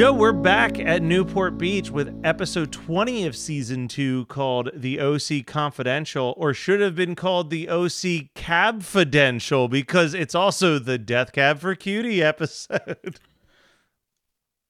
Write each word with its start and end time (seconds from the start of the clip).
Joe, 0.00 0.14
we're 0.14 0.32
back 0.32 0.78
at 0.78 1.02
Newport 1.02 1.58
Beach 1.58 1.90
with 1.90 2.18
episode 2.24 2.72
20 2.72 3.26
of 3.26 3.36
season 3.36 3.86
two 3.86 4.24
called 4.30 4.70
The 4.74 4.98
OC 4.98 5.44
Confidential, 5.46 6.32
or 6.38 6.54
should 6.54 6.80
have 6.80 6.94
been 6.94 7.14
called 7.14 7.50
The 7.50 7.68
OC 7.68 8.32
Cabfidential 8.34 9.68
because 9.68 10.14
it's 10.14 10.34
also 10.34 10.78
the 10.78 10.96
Death 10.96 11.32
Cab 11.32 11.58
for 11.58 11.74
Cutie 11.74 12.22
episode. 12.22 13.20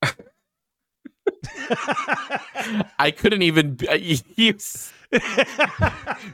I 2.98 3.12
couldn't 3.16 3.42
even. 3.42 3.78
uh, 3.88 3.98
You, 4.36 4.54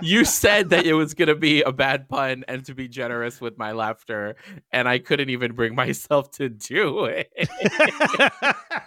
you 0.02 0.24
said 0.24 0.70
that 0.70 0.84
it 0.84 0.92
was 0.92 1.14
going 1.14 1.28
to 1.28 1.34
be 1.34 1.62
a 1.62 1.72
bad 1.72 2.08
pun 2.08 2.44
and 2.46 2.64
to 2.66 2.74
be 2.74 2.88
generous 2.88 3.40
with 3.40 3.56
my 3.56 3.72
laughter, 3.72 4.36
and 4.70 4.88
I 4.88 4.98
couldn't 4.98 5.30
even 5.30 5.52
bring 5.52 5.74
myself 5.74 6.30
to 6.32 6.48
do 6.48 7.06
it. 7.06 7.30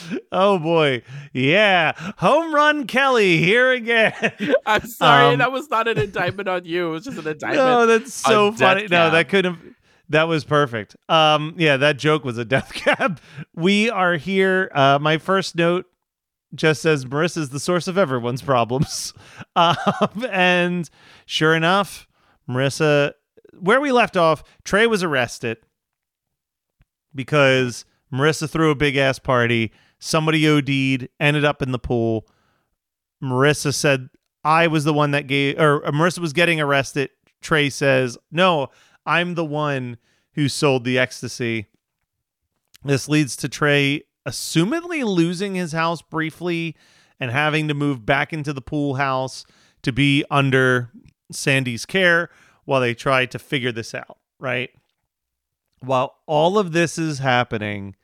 oh 0.32 0.58
boy. 0.58 1.02
Yeah. 1.32 1.92
Home 2.18 2.54
run 2.54 2.86
Kelly 2.86 3.38
here 3.38 3.72
again. 3.72 4.12
I'm 4.66 4.86
sorry, 4.86 5.32
Um, 5.34 5.38
that 5.38 5.52
was 5.52 5.68
not 5.70 5.88
an 5.88 5.98
indictment 5.98 6.48
on 6.48 6.64
you. 6.64 6.88
It 6.88 6.90
was 6.90 7.04
just 7.04 7.18
an 7.18 7.26
indictment. 7.32 7.56
No, 7.56 7.86
that's 7.86 8.12
so 8.14 8.52
funny. 8.52 8.86
No, 8.90 9.10
that 9.10 9.28
could 9.28 9.44
have. 9.44 9.58
That 10.08 10.28
was 10.28 10.44
perfect. 10.44 10.94
Um, 11.08 11.54
yeah, 11.56 11.78
that 11.78 11.96
joke 11.98 12.24
was 12.24 12.36
a 12.36 12.44
death 12.44 12.72
cab. 12.74 13.18
We 13.54 13.88
are 13.88 14.16
here. 14.16 14.70
Uh, 14.74 14.98
my 15.00 15.16
first 15.18 15.56
note 15.56 15.86
just 16.54 16.82
says 16.82 17.06
Marissa 17.06 17.38
is 17.38 17.48
the 17.48 17.60
source 17.60 17.88
of 17.88 17.96
everyone's 17.96 18.42
problems. 18.42 19.14
Um, 19.56 19.76
and 20.30 20.90
sure 21.24 21.54
enough, 21.54 22.06
Marissa, 22.46 23.12
where 23.58 23.80
we 23.80 23.90
left 23.90 24.16
off, 24.18 24.42
Trey 24.64 24.86
was 24.86 25.02
arrested 25.02 25.58
because 27.14 27.84
Marissa 28.12 28.48
threw 28.48 28.70
a 28.70 28.76
big 28.76 28.96
ass 28.96 29.18
party. 29.18 29.72
Somebody 29.98 30.46
OD'd, 30.48 31.08
ended 31.20 31.44
up 31.44 31.62
in 31.62 31.72
the 31.72 31.78
pool. 31.78 32.26
Marissa 33.22 33.72
said, 33.72 34.10
I 34.44 34.66
was 34.66 34.84
the 34.84 34.92
one 34.92 35.12
that 35.12 35.26
gave, 35.26 35.58
or 35.58 35.86
uh, 35.86 35.90
Marissa 35.92 36.18
was 36.18 36.32
getting 36.32 36.60
arrested. 36.60 37.10
Trey 37.40 37.70
says, 37.70 38.18
No, 38.30 38.68
I'm 39.06 39.34
the 39.34 39.44
one 39.44 39.98
who 40.34 40.48
sold 40.48 40.84
the 40.84 40.98
ecstasy. 40.98 41.66
This 42.84 43.08
leads 43.08 43.36
to 43.36 43.48
Trey 43.48 44.02
assumedly 44.26 45.04
losing 45.04 45.54
his 45.54 45.72
house 45.72 46.02
briefly 46.02 46.76
and 47.20 47.30
having 47.30 47.68
to 47.68 47.74
move 47.74 48.04
back 48.04 48.32
into 48.32 48.52
the 48.52 48.60
pool 48.60 48.94
house 48.94 49.44
to 49.82 49.92
be 49.92 50.24
under 50.30 50.90
Sandy's 51.30 51.86
care 51.86 52.30
while 52.64 52.80
they 52.80 52.94
try 52.94 53.26
to 53.26 53.38
figure 53.38 53.72
this 53.72 53.94
out, 53.94 54.18
right? 54.38 54.70
While 55.80 56.14
all 56.26 56.58
of 56.58 56.72
this 56.72 56.98
is 56.98 57.18
happening, 57.18 57.96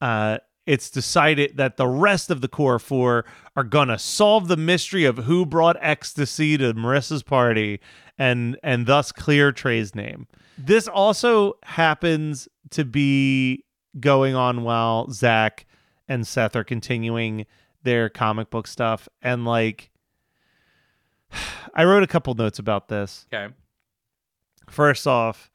uh, 0.00 0.38
it's 0.66 0.90
decided 0.90 1.56
that 1.56 1.76
the 1.76 1.88
rest 1.88 2.30
of 2.30 2.40
the 2.40 2.48
core 2.48 2.78
four 2.78 3.24
are 3.56 3.64
gonna 3.64 3.98
solve 3.98 4.48
the 4.48 4.56
mystery 4.56 5.04
of 5.04 5.18
who 5.18 5.44
brought 5.44 5.76
ecstasy 5.80 6.56
to 6.58 6.74
Marissa's 6.74 7.22
party 7.22 7.80
and 8.18 8.58
and 8.62 8.86
thus 8.86 9.12
clear 9.12 9.50
Trey's 9.50 9.94
name. 9.94 10.28
This 10.56 10.86
also 10.86 11.54
happens 11.62 12.48
to 12.70 12.84
be 12.84 13.64
going 13.98 14.34
on 14.34 14.62
while 14.62 15.10
Zach 15.10 15.66
and 16.06 16.26
Seth 16.26 16.54
are 16.54 16.64
continuing 16.64 17.46
their 17.82 18.08
comic 18.08 18.50
book 18.50 18.66
stuff. 18.66 19.08
And 19.22 19.44
like 19.44 19.90
I 21.74 21.84
wrote 21.84 22.02
a 22.02 22.06
couple 22.06 22.34
notes 22.34 22.58
about 22.58 22.88
this. 22.88 23.26
Okay. 23.32 23.52
First 24.68 25.06
off, 25.06 25.50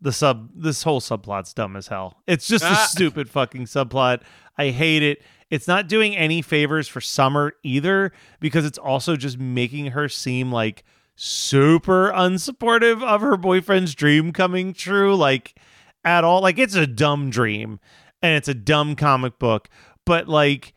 the 0.00 0.12
sub 0.12 0.50
this 0.54 0.82
whole 0.82 1.00
subplot's 1.00 1.52
dumb 1.52 1.76
as 1.76 1.88
hell. 1.88 2.22
It's 2.26 2.46
just 2.46 2.64
a 2.64 2.68
Ah. 2.68 2.86
stupid 2.90 3.28
fucking 3.28 3.64
subplot. 3.66 4.22
I 4.56 4.70
hate 4.70 5.02
it. 5.02 5.22
It's 5.50 5.66
not 5.66 5.88
doing 5.88 6.14
any 6.16 6.42
favors 6.42 6.88
for 6.88 7.00
Summer 7.00 7.54
either 7.62 8.12
because 8.38 8.64
it's 8.66 8.78
also 8.78 9.16
just 9.16 9.38
making 9.38 9.86
her 9.92 10.08
seem 10.08 10.52
like 10.52 10.84
super 11.16 12.12
unsupportive 12.12 13.02
of 13.02 13.20
her 13.22 13.36
boyfriend's 13.36 13.94
dream 13.94 14.32
coming 14.32 14.72
true 14.72 15.16
like 15.16 15.58
at 16.04 16.22
all. 16.22 16.42
Like 16.42 16.58
it's 16.58 16.74
a 16.74 16.86
dumb 16.86 17.30
dream 17.30 17.80
and 18.22 18.36
it's 18.36 18.48
a 18.48 18.54
dumb 18.54 18.94
comic 18.94 19.38
book, 19.38 19.68
but 20.04 20.28
like 20.28 20.74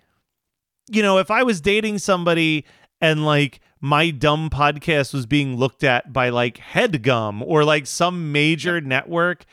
you 0.89 1.01
know, 1.01 1.19
if 1.19 1.29
I 1.31 1.43
was 1.43 1.61
dating 1.61 1.99
somebody 1.99 2.65
and 2.99 3.25
like 3.25 3.61
my 3.81 4.11
dumb 4.11 4.49
podcast 4.49 5.11
was 5.13 5.25
being 5.25 5.57
looked 5.57 5.83
at 5.83 6.13
by 6.13 6.29
like 6.29 6.57
Headgum 6.57 7.41
or 7.43 7.65
like 7.65 7.87
some 7.87 8.31
major 8.31 8.79
network 8.79 9.43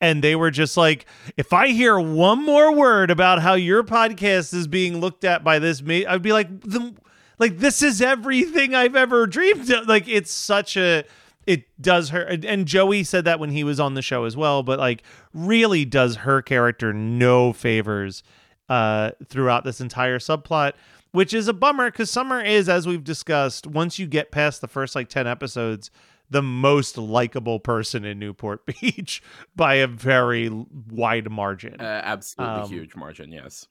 and 0.00 0.22
they 0.22 0.36
were 0.36 0.50
just 0.50 0.76
like 0.76 1.06
if 1.36 1.52
I 1.52 1.68
hear 1.68 1.98
one 1.98 2.44
more 2.44 2.72
word 2.72 3.10
about 3.10 3.40
how 3.40 3.54
your 3.54 3.82
podcast 3.82 4.54
is 4.54 4.68
being 4.68 5.00
looked 5.00 5.24
at 5.24 5.42
by 5.42 5.58
this 5.58 5.82
ma- 5.82 6.02
I'd 6.08 6.22
be 6.22 6.32
like 6.32 6.60
the, 6.60 6.94
like 7.38 7.58
this 7.58 7.82
is 7.82 8.02
everything 8.02 8.74
I've 8.74 8.96
ever 8.96 9.26
dreamed 9.26 9.70
of. 9.70 9.88
Like 9.88 10.06
it's 10.06 10.30
such 10.30 10.76
a 10.76 11.04
it 11.46 11.64
does 11.80 12.10
her 12.10 12.22
and 12.22 12.66
Joey 12.66 13.04
said 13.04 13.24
that 13.24 13.40
when 13.40 13.50
he 13.50 13.64
was 13.64 13.80
on 13.80 13.94
the 13.94 14.02
show 14.02 14.24
as 14.24 14.36
well 14.36 14.62
but 14.62 14.78
like 14.78 15.02
really 15.32 15.84
does 15.86 16.16
her 16.16 16.42
character 16.42 16.92
no 16.92 17.52
favors 17.54 18.22
uh 18.68 19.12
throughout 19.26 19.64
this 19.64 19.80
entire 19.80 20.18
subplot 20.18 20.74
which 21.12 21.32
is 21.34 21.48
a 21.48 21.52
bummer 21.52 21.90
because 21.90 22.10
Summer 22.10 22.40
is 22.42 22.68
as 22.68 22.86
we've 22.86 23.04
discussed 23.04 23.66
once 23.66 23.98
you 23.98 24.06
get 24.06 24.30
past 24.30 24.60
the 24.60 24.68
first 24.68 24.94
like 24.94 25.08
10 25.08 25.26
episodes 25.26 25.90
the 26.30 26.42
most 26.42 26.98
likable 26.98 27.58
person 27.58 28.04
in 28.04 28.18
Newport 28.18 28.66
Beach 28.80 29.22
by 29.56 29.74
a 29.76 29.86
very 29.86 30.48
wide 30.90 31.30
margin 31.30 31.76
Uh, 31.80 32.00
absolutely 32.04 32.62
Um, 32.64 32.68
huge 32.70 32.94
margin, 32.96 33.32
yes. 33.32 33.66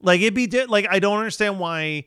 like 0.00 0.20
it'd 0.20 0.34
be 0.34 0.46
di- 0.46 0.64
like 0.66 0.86
I 0.90 0.98
don't 0.98 1.18
understand 1.18 1.58
why 1.58 2.04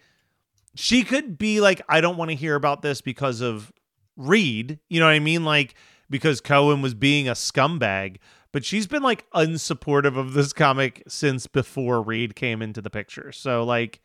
she 0.76 1.04
could 1.04 1.38
be 1.38 1.62
like 1.62 1.82
I 1.88 2.02
don't 2.02 2.18
want 2.18 2.32
to 2.32 2.36
hear 2.36 2.56
about 2.56 2.82
this 2.82 3.02
because 3.02 3.42
of 3.42 3.72
Reed. 4.18 4.80
You 4.90 5.00
know 5.00 5.06
what 5.06 5.12
I 5.14 5.20
mean? 5.20 5.44
Like 5.46 5.76
because 6.10 6.42
Cohen 6.42 6.82
was 6.82 6.94
being 6.96 7.28
a 7.28 7.34
scumbag, 7.34 8.18
but 8.52 8.66
she's 8.66 8.88
been 8.88 9.04
like 9.04 9.30
unsupportive 9.32 10.18
of 10.18 10.34
this 10.34 10.52
comic 10.54 11.04
since 11.08 11.46
before 11.48 12.02
Reed 12.02 12.36
came 12.36 12.62
into 12.64 12.82
the 12.82 12.90
picture. 12.90 13.32
So 13.32 13.64
like 13.64 14.02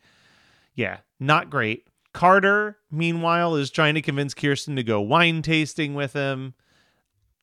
yeah, 0.79 0.99
not 1.19 1.49
great. 1.49 1.85
Carter 2.13 2.77
meanwhile 2.89 3.55
is 3.55 3.69
trying 3.69 3.95
to 3.95 4.01
convince 4.01 4.33
Kirsten 4.33 4.77
to 4.77 4.83
go 4.83 5.01
wine 5.01 5.41
tasting 5.41 5.93
with 5.93 6.13
him. 6.13 6.53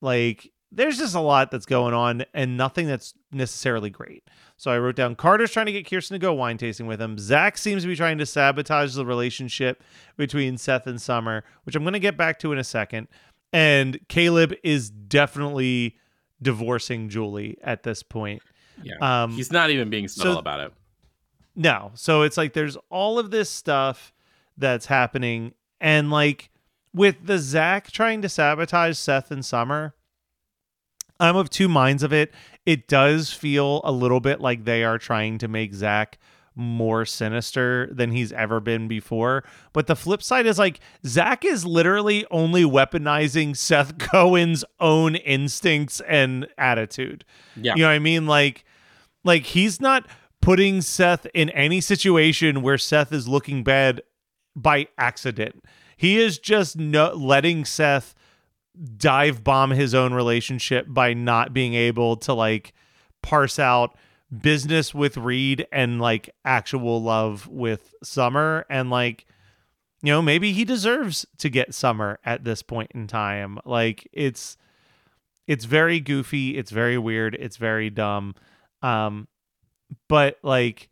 Like 0.01 0.53
there's 0.73 0.97
just 0.97 1.15
a 1.15 1.21
lot 1.21 1.51
that's 1.51 1.67
going 1.67 1.93
on 1.93 2.25
and 2.33 2.57
nothing 2.57 2.87
that's 2.87 3.13
necessarily 3.31 3.91
great. 3.91 4.25
So 4.57 4.71
I 4.71 4.79
wrote 4.79 4.97
down 4.97 5.17
Carter's 5.17 5.53
trying 5.53 5.67
to 5.67 5.73
get 5.73 5.89
Kirsten 5.89 6.15
to 6.15 6.19
go 6.19 6.33
wine 6.33 6.57
tasting 6.57 6.87
with 6.87 6.99
him. 6.99 7.19
Zach 7.19 7.59
seems 7.59 7.83
to 7.83 7.89
be 7.89 7.95
trying 7.95 8.17
to 8.17 8.25
sabotage 8.25 8.95
the 8.95 9.05
relationship 9.05 9.85
between 10.17 10.57
Seth 10.57 10.87
and 10.87 11.01
Summer, 11.01 11.45
which 11.65 11.77
I'm 11.77 11.83
going 11.83 11.93
to 11.93 11.99
get 11.99 12.17
back 12.17 12.39
to 12.39 12.53
in 12.53 12.59
a 12.59 12.65
second. 12.65 13.09
And 13.53 14.01
Caleb 14.09 14.55
is 14.65 14.89
definitely 14.89 15.99
divorcing 16.41 17.11
Julie 17.11 17.59
at 17.63 17.83
this 17.83 18.03
point. 18.03 18.41
Yeah. 18.83 18.95
Um, 19.03 19.33
He's 19.33 19.53
not 19.53 19.69
even 19.69 19.91
being 19.91 20.09
subtle 20.09 20.35
so, 20.35 20.39
about 20.39 20.61
it. 20.61 20.73
No. 21.57 21.91
So 21.95 22.23
it's 22.23 22.37
like 22.37 22.53
there's 22.53 22.77
all 22.91 23.19
of 23.19 23.31
this 23.31 23.51
stuff 23.51 24.13
that's 24.57 24.87
happening. 24.87 25.55
And 25.81 26.11
like 26.11 26.51
with 26.95 27.17
the 27.25 27.39
Zach 27.39 27.91
trying 27.91 28.23
to 28.23 28.29
sabotage 28.29 28.99
Seth 28.99 29.31
and 29.31 29.45
Summer, 29.45 29.95
I'm 31.19 31.37
of 31.37 31.51
two 31.51 31.69
minds 31.69 32.03
of 32.03 32.13
it. 32.13 32.33
It 32.67 32.89
does 32.89 33.33
feel 33.33 33.81
a 33.85 33.93
little 33.93 34.21
bit 34.21 34.41
like 34.41 34.65
they 34.65 34.85
are 34.85 34.99
trying 34.99 35.39
to 35.39 35.49
make 35.49 35.73
Zach 35.75 36.19
more 36.55 37.05
sinister 37.05 37.89
than 37.93 38.11
he's 38.11 38.33
ever 38.33 38.61
been 38.61 38.89
before. 38.89 39.45
But 39.73 39.87
the 39.87 39.97
flip 39.97 40.23
side 40.23 40.47
is 40.47 40.59
like 40.59 40.81
Zach 41.07 41.45
is 41.45 41.65
literally 41.67 42.27
only 42.31 42.65
weaponizing 42.65 43.57
Seth 43.57 43.99
Cohen's 43.99 44.65
own 44.81 45.17
instincts 45.17 46.01
and 46.09 46.49
attitude. 46.57 47.25
Yeah. 47.55 47.75
You 47.77 47.83
know 47.83 47.89
what 47.89 47.95
I 47.95 47.99
mean? 47.99 48.27
Like, 48.27 48.65
like 49.23 49.45
he's 49.45 49.81
not 49.81 50.07
putting 50.41 50.81
Seth 50.81 51.27
in 51.35 51.51
any 51.51 51.81
situation 51.81 52.63
where 52.63 52.79
Seth 52.79 53.13
is 53.13 53.27
looking 53.29 53.65
bad 53.65 54.03
by 54.55 54.89
accident. 54.99 55.65
He 55.97 56.19
is 56.19 56.39
just 56.39 56.77
no- 56.77 57.13
letting 57.15 57.65
Seth 57.65 58.15
dive 58.97 59.43
bomb 59.43 59.71
his 59.71 59.95
own 59.95 60.13
relationship 60.13 60.87
by 60.89 61.15
not 61.15 61.53
being 61.53 61.75
able 61.75 62.17
to 62.17 62.33
like 62.33 62.73
parse 63.23 63.59
out 63.59 63.97
business 64.41 64.95
with 64.95 65.17
Reed 65.17 65.67
and 65.73 66.01
like 66.01 66.31
actual 66.45 67.03
love 67.03 67.47
with 67.49 67.95
Summer. 68.03 68.67
And 68.69 68.91
like 68.91 69.27
you 70.03 70.13
know 70.13 70.23
maybe 70.23 70.53
he 70.53 70.65
deserves 70.65 71.27
to 71.39 71.49
get 71.49 71.75
Summer 71.75 72.19
at 72.25 72.45
this 72.45 72.63
point 72.63 72.93
in 72.95 73.07
time. 73.07 73.59
Like 73.65 74.09
it's 74.13 74.57
it's 75.47 75.65
very 75.65 76.01
goofy. 76.01 76.59
It's 76.59 76.71
very 76.71 76.99
weird. 76.99 77.35
It's 77.35 77.57
very 77.57 77.89
dumb. 77.89 78.35
Um 78.83 79.29
but 80.09 80.39
like 80.43 80.89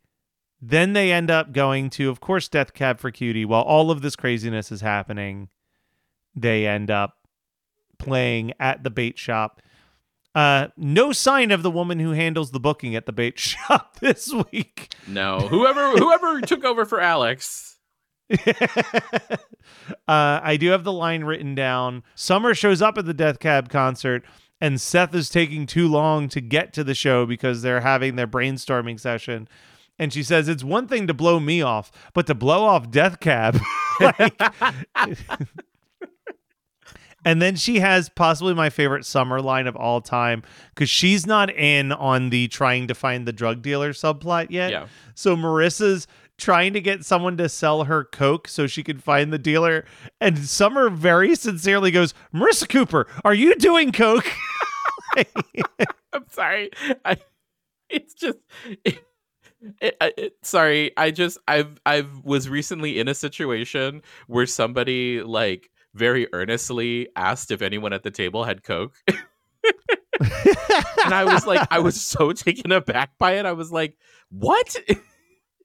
then 0.61 0.95
they 0.95 1.13
end 1.13 1.31
up 1.31 1.53
going 1.53 1.91
to 1.91 2.11
of 2.11 2.21
course 2.21 2.49
Death 2.49 2.75
Cab 2.75 2.99
for 2.99 3.11
Cutie 3.11 3.45
while 3.45 3.63
all 3.63 3.91
of 3.91 4.03
this 4.03 4.17
craziness 4.17 4.73
is 4.73 4.81
happening 4.81 5.49
they 6.35 6.67
end 6.67 6.91
up 6.91 7.19
playing 7.99 8.53
at 8.59 8.83
the 8.83 8.91
bait 8.91 9.19
shop. 9.19 9.61
Uh, 10.35 10.69
no 10.77 11.13
sign 11.13 11.53
of 11.53 11.63
the 11.63 11.71
woman 11.71 12.01
who 12.01 12.11
handles 12.11 12.51
the 12.51 12.59
booking 12.59 12.97
at 12.97 13.07
the 13.07 13.13
bait 13.13 13.39
shop 13.39 13.99
this 14.01 14.33
week. 14.53 14.93
No, 15.07 15.41
whoever 15.41 15.93
whoever 15.93 16.41
took 16.43 16.65
over 16.65 16.85
for 16.85 17.01
Alex. 17.01 17.79
uh, 18.47 19.37
I 20.09 20.57
do 20.59 20.71
have 20.71 20.83
the 20.83 20.93
line 20.93 21.25
written 21.25 21.55
down. 21.55 22.03
Summer 22.15 22.55
shows 22.55 22.83
up 22.83 22.99
at 22.99 23.05
the 23.05 23.15
Death 23.15 23.39
Cab 23.39 23.69
concert, 23.69 24.25
and 24.65 24.81
Seth 24.81 25.15
is 25.15 25.29
taking 25.29 25.67
too 25.67 25.87
long 25.87 26.27
to 26.31 26.41
get 26.41 26.73
to 26.73 26.83
the 26.83 26.95
show 26.95 27.27
because 27.27 27.61
they're 27.61 27.83
having 27.83 28.17
their 28.17 28.27
brainstorming 28.27 28.99
session. 28.99 29.47
And 29.99 30.11
she 30.11 30.23
says 30.23 30.49
it's 30.49 30.65
one 30.65 30.89
thing 30.89 31.07
to 31.07 31.13
blow 31.13 31.39
me 31.39 31.61
off, 31.61 31.93
but 32.15 32.27
to 32.29 32.35
blow 32.35 32.65
off 32.65 32.91
Death 32.91 33.21
Cab, 33.21 33.61
like, 34.01 34.41
and 37.27 37.43
then 37.43 37.57
she 37.57 37.81
has 37.81 38.09
possibly 38.09 38.55
my 38.55 38.71
favorite 38.71 39.05
summer 39.05 39.43
line 39.43 39.67
of 39.67 39.77
all 39.77 40.01
time 40.01 40.43
because 40.75 40.89
she's 40.89 41.27
not 41.27 41.51
in 41.51 41.93
on 41.93 42.31
the 42.31 42.49
trying 42.49 42.87
to 42.87 42.95
find 42.95 43.29
the 43.29 43.35
drug 43.35 43.61
dealer 43.61 43.93
subplot 43.93 44.47
yet. 44.49 44.71
Yeah. 44.71 44.87
So 45.15 45.37
Marissa's 45.37 46.07
trying 46.39 46.73
to 46.73 46.81
get 46.81 47.05
someone 47.05 47.37
to 47.37 47.49
sell 47.49 47.85
her 47.85 48.05
coke 48.05 48.49
so 48.49 48.67
she 48.67 48.83
can 48.83 48.99
find 48.99 49.33
the 49.33 49.39
dealer. 49.39 49.85
And 50.21 50.39
Summer 50.39 50.91
very 50.91 51.35
sincerely 51.35 51.91
goes, 51.91 52.15
Marissa 52.35 52.69
Cooper, 52.69 53.07
are 53.25 53.35
you 53.35 53.55
doing 53.57 53.93
coke? 53.93 54.31
I'm 56.13 56.29
sorry. 56.31 56.71
I, 57.05 57.17
it's 57.89 58.15
just. 58.15 58.39
It, 58.85 59.05
it, 59.81 59.97
it, 60.01 60.37
sorry, 60.43 60.93
I 60.97 61.11
just 61.11 61.39
I've 61.49 61.81
I've 61.87 62.23
was 62.23 62.51
recently 62.51 62.99
in 62.99 63.09
a 63.09 63.15
situation 63.15 64.03
where 64.27 64.45
somebody 64.45 65.23
like 65.23 65.71
very 65.95 66.27
earnestly 66.33 67.09
asked 67.17 67.51
if 67.51 67.63
anyone 67.63 67.93
at 67.93 68.03
the 68.03 68.11
table 68.11 68.45
had 68.45 68.63
Coke. 68.63 68.95
and 69.09 71.15
I 71.15 71.25
was 71.25 71.47
like, 71.47 71.67
I 71.71 71.79
was 71.79 72.01
so 72.01 72.33
taken 72.33 72.73
aback 72.73 73.17
by 73.19 73.33
it. 73.33 73.47
I 73.47 73.53
was 73.53 73.73
like, 73.73 73.97
what? 74.31 74.77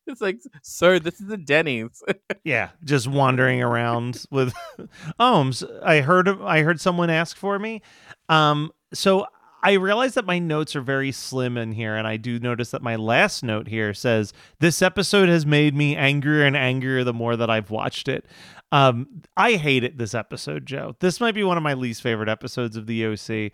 it's 0.10 0.22
like, 0.22 0.40
sir, 0.62 1.00
this 1.00 1.22
is 1.22 1.28
the 1.28 1.38
Denny's. 1.38 2.04
yeah, 2.44 2.70
just 2.84 3.08
wandering 3.08 3.62
around 3.62 4.26
with. 4.32 4.54
Oh, 5.20 5.52
I 5.84 6.02
heard 6.02 6.28
I 6.28 6.62
heard 6.62 6.80
someone 6.80 7.10
ask 7.10 7.36
for 7.36 7.60
me. 7.60 7.82
Um, 8.30 8.72
so 8.94 9.26
I 9.62 9.74
realize 9.74 10.14
that 10.14 10.26
my 10.26 10.40
notes 10.40 10.76
are 10.76 10.82
very 10.82 11.12
slim 11.12 11.58
in 11.58 11.74
here, 11.74 11.96
and 11.96 12.08
I 12.08 12.18
do 12.18 12.40
notice 12.40 12.72
that 12.72 12.82
my 12.82 12.96
last 12.96 13.44
note 13.44 13.68
here 13.68 13.94
says 13.94 14.32
this 14.60 14.82
episode 14.82 15.28
has 15.30 15.46
made 15.46 15.76
me 15.76 15.96
angrier 15.96 16.46
and 16.46 16.56
angrier 16.56 17.04
the 17.04 17.14
more 17.14 17.36
that 17.36 17.50
I've 17.50 17.70
watched 17.70 18.08
it. 18.08 18.26
Um, 18.72 19.24
I 19.36 19.54
hate 19.54 19.84
it 19.84 19.98
this 19.98 20.14
episode, 20.14 20.66
Joe. 20.66 20.96
This 21.00 21.20
might 21.20 21.36
be 21.36 21.44
one 21.44 21.58
of 21.58 21.64
my 21.64 21.74
least 21.74 22.02
favorite 22.02 22.30
episodes 22.30 22.78
of 22.78 22.88
the 22.88 23.06
OC. 23.06 23.52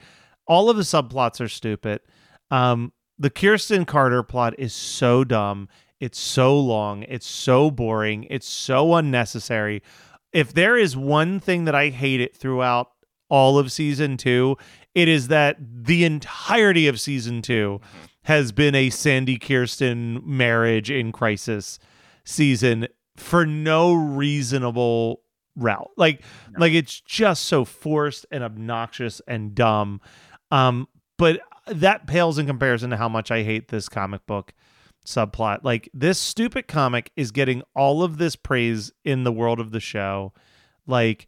All 0.47 0.69
of 0.69 0.77
the 0.77 0.83
subplots 0.83 1.41
are 1.41 1.47
stupid. 1.47 2.01
Um, 2.51 2.93
the 3.17 3.29
Kirsten 3.29 3.85
Carter 3.85 4.23
plot 4.23 4.53
is 4.59 4.73
so 4.73 5.23
dumb. 5.23 5.69
It's 5.99 6.19
so 6.19 6.59
long. 6.59 7.03
It's 7.03 7.27
so 7.27 7.71
boring. 7.71 8.27
It's 8.29 8.47
so 8.47 8.95
unnecessary. 8.95 9.81
If 10.33 10.53
there 10.53 10.77
is 10.77 10.97
one 10.97 11.39
thing 11.39 11.65
that 11.65 11.75
I 11.75 11.89
hate 11.89 12.19
it 12.19 12.35
throughout 12.35 12.91
all 13.29 13.57
of 13.57 13.71
season 13.71 14.17
two, 14.17 14.57
it 14.95 15.09
is 15.09 15.27
that 15.27 15.57
the 15.59 16.05
entirety 16.05 16.87
of 16.87 16.99
season 16.99 17.41
2 17.41 17.53
mm-hmm. 17.53 18.05
has 18.23 18.51
been 18.53 18.73
a 18.73 18.89
Sandy 18.89 19.37
Kirsten 19.37 20.21
marriage 20.23 20.89
in 20.89 21.11
crisis 21.11 21.77
season 22.23 22.87
for 23.17 23.45
no 23.45 23.93
reasonable 23.93 25.21
route. 25.55 25.91
Like 25.97 26.21
no. 26.51 26.59
like 26.61 26.73
it's 26.73 26.99
just 27.01 27.45
so 27.45 27.65
forced 27.65 28.25
and 28.31 28.43
obnoxious 28.43 29.21
and 29.27 29.53
dumb. 29.53 30.01
Um 30.49 30.87
but 31.17 31.41
that 31.67 32.07
pales 32.07 32.37
in 32.37 32.45
comparison 32.45 32.89
to 32.89 32.97
how 32.97 33.09
much 33.09 33.31
I 33.31 33.43
hate 33.43 33.69
this 33.69 33.89
comic 33.89 34.25
book 34.25 34.53
subplot. 35.05 35.59
Like 35.63 35.89
this 35.93 36.19
stupid 36.19 36.67
comic 36.67 37.11
is 37.15 37.31
getting 37.31 37.63
all 37.75 38.03
of 38.03 38.17
this 38.17 38.35
praise 38.35 38.91
in 39.03 39.23
the 39.23 39.31
world 39.31 39.59
of 39.59 39.71
the 39.71 39.79
show. 39.79 40.33
Like 40.85 41.27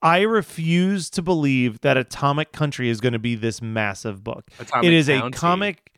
I 0.00 0.20
refuse 0.20 1.10
to 1.10 1.22
believe 1.22 1.80
that 1.80 1.96
Atomic 1.96 2.52
Country 2.52 2.88
is 2.88 3.00
going 3.00 3.12
to 3.12 3.18
be 3.18 3.34
this 3.34 3.60
massive 3.60 4.22
book. 4.22 4.48
Atomic 4.58 4.86
it 4.86 4.92
is 4.92 5.08
County. 5.08 5.26
a 5.26 5.30
comic. 5.30 5.92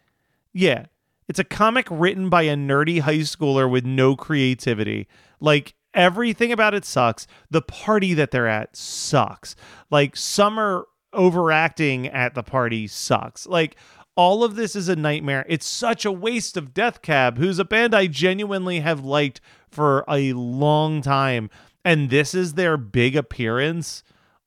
Yeah. 0.52 0.86
It's 1.28 1.38
a 1.38 1.44
comic 1.44 1.86
written 1.90 2.28
by 2.28 2.42
a 2.42 2.56
nerdy 2.56 3.00
high 3.00 3.18
schooler 3.18 3.70
with 3.70 3.84
no 3.84 4.16
creativity. 4.16 5.06
Like 5.38 5.74
everything 5.94 6.50
about 6.50 6.74
it 6.74 6.84
sucks. 6.84 7.26
The 7.50 7.62
party 7.62 8.14
that 8.14 8.30
they're 8.30 8.48
at 8.48 8.74
sucks. 8.74 9.54
Like 9.90 10.16
summer 10.16 10.86
overacting 11.12 12.06
at 12.08 12.34
the 12.34 12.42
party 12.42 12.86
sucks. 12.86 13.46
Like 13.46 13.76
all 14.20 14.44
of 14.44 14.54
this 14.54 14.76
is 14.76 14.86
a 14.90 14.96
nightmare. 14.96 15.46
It's 15.48 15.64
such 15.64 16.04
a 16.04 16.12
waste 16.12 16.58
of 16.58 16.74
Death 16.74 17.00
Cab, 17.00 17.38
who's 17.38 17.58
a 17.58 17.64
band 17.64 17.94
I 17.94 18.06
genuinely 18.06 18.80
have 18.80 19.02
liked 19.02 19.40
for 19.70 20.04
a 20.06 20.34
long 20.34 21.00
time. 21.00 21.48
And 21.86 22.10
this 22.10 22.34
is 22.34 22.52
their 22.52 22.76
big 22.76 23.16
appearance 23.16 24.02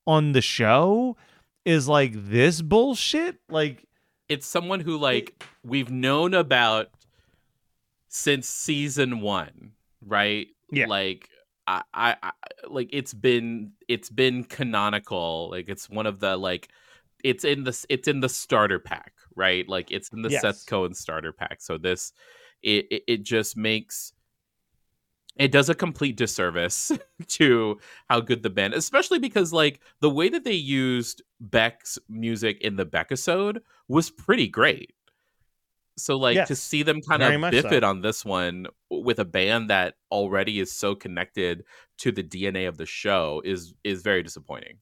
on 0.06 0.30
the 0.30 0.40
show 0.40 1.16
is 1.64 1.88
like 1.88 2.12
this 2.14 2.62
bullshit? 2.62 3.40
Like 3.48 3.88
it's 4.28 4.46
someone 4.46 4.78
who 4.78 4.96
like 4.96 5.42
we've 5.64 5.90
known 5.90 6.34
about 6.34 6.90
since 8.06 8.48
season 8.48 9.22
1 9.22 9.72
right? 10.06 10.46
Yeah. 10.70 10.86
Like 10.86 11.28
I, 11.66 11.82
I, 11.92 12.16
I 12.22 12.30
like 12.68 12.90
it's 12.92 13.12
been 13.12 13.72
it's 13.88 14.08
been 14.08 14.44
canonical. 14.44 15.50
Like 15.50 15.68
it's 15.68 15.90
one 15.90 16.06
of 16.06 16.20
the 16.20 16.36
like 16.36 16.68
it's 17.24 17.42
in 17.42 17.64
the 17.64 17.84
it's 17.88 18.06
in 18.06 18.20
the 18.20 18.28
starter 18.28 18.78
pack 18.78 19.14
right 19.36 19.68
like 19.68 19.90
it's 19.90 20.08
in 20.10 20.22
the 20.22 20.30
yes. 20.30 20.42
Seth 20.42 20.66
Cohen 20.66 20.94
starter 20.94 21.32
pack 21.32 21.60
so 21.60 21.78
this 21.78 22.12
it, 22.62 22.86
it, 22.90 23.02
it 23.06 23.22
just 23.22 23.56
makes 23.56 24.12
it 25.36 25.50
does 25.50 25.68
a 25.68 25.74
complete 25.74 26.16
disservice 26.16 26.92
to 27.28 27.78
how 28.08 28.20
good 28.20 28.42
the 28.42 28.50
band 28.50 28.74
especially 28.74 29.18
because 29.18 29.52
like 29.52 29.80
the 30.00 30.10
way 30.10 30.28
that 30.28 30.44
they 30.44 30.52
used 30.52 31.22
beck's 31.40 31.98
music 32.08 32.60
in 32.60 32.76
the 32.76 32.84
Beck 32.84 33.06
episode 33.06 33.62
was 33.88 34.10
pretty 34.10 34.48
great 34.48 34.94
so 35.96 36.16
like 36.16 36.34
yes, 36.34 36.48
to 36.48 36.56
see 36.56 36.82
them 36.82 37.00
kind 37.00 37.22
of 37.22 37.50
biff 37.50 37.62
so. 37.62 37.72
it 37.72 37.84
on 37.84 38.00
this 38.00 38.24
one 38.24 38.66
with 38.90 39.18
a 39.18 39.24
band 39.24 39.70
that 39.70 39.94
already 40.10 40.58
is 40.58 40.72
so 40.72 40.94
connected 40.94 41.64
to 41.98 42.10
the 42.10 42.22
dna 42.22 42.68
of 42.68 42.76
the 42.78 42.86
show 42.86 43.40
is 43.44 43.74
is 43.84 44.02
very 44.02 44.22
disappointing 44.22 44.78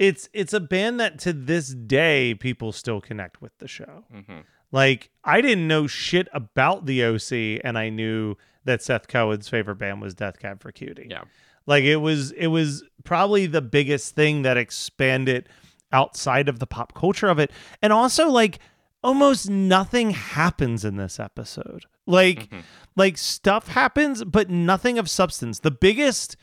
it's 0.00 0.28
it's 0.32 0.52
a 0.52 0.58
band 0.60 0.98
that 0.98 1.18
to 1.20 1.32
this 1.32 1.68
day 1.74 2.34
people 2.34 2.72
still 2.72 3.00
connect 3.00 3.40
with 3.40 3.56
the 3.58 3.68
show. 3.68 4.04
Mhm. 4.12 4.42
Like 4.72 5.10
I 5.22 5.40
didn't 5.40 5.68
know 5.68 5.86
shit 5.86 6.26
about 6.32 6.86
the 6.86 7.04
OC, 7.04 7.60
and 7.62 7.76
I 7.78 7.90
knew 7.90 8.36
that 8.64 8.82
Seth 8.82 9.06
Cohen's 9.08 9.48
favorite 9.48 9.76
band 9.76 10.00
was 10.00 10.14
Death 10.14 10.38
Cab 10.40 10.60
for 10.62 10.72
Cutie. 10.72 11.06
Yeah. 11.10 11.22
like 11.66 11.84
it 11.84 11.96
was 11.96 12.32
it 12.32 12.46
was 12.48 12.82
probably 13.04 13.46
the 13.46 13.60
biggest 13.60 14.14
thing 14.16 14.42
that 14.42 14.56
expanded 14.56 15.46
outside 15.92 16.48
of 16.48 16.58
the 16.58 16.66
pop 16.66 16.94
culture 16.94 17.28
of 17.28 17.38
it, 17.38 17.50
and 17.82 17.92
also 17.92 18.28
like 18.30 18.58
almost 19.04 19.48
nothing 19.50 20.10
happens 20.10 20.84
in 20.84 20.96
this 20.96 21.20
episode. 21.20 21.84
Like 22.06 22.48
Mhm. 22.50 22.62
like 22.96 23.18
stuff 23.18 23.68
happens, 23.68 24.24
but 24.24 24.48
nothing 24.48 24.98
of 24.98 25.08
substance. 25.10 25.60
The 25.60 25.70
biggest 25.70 26.36